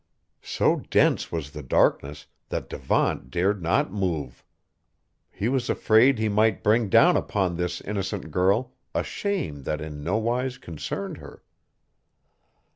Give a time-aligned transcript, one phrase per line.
[0.41, 4.43] So dense was the darkness that Devant dared not move.
[5.29, 10.03] He was afraid he might bring down upon this innocent girl a shame that in
[10.03, 11.43] nowise concerned her.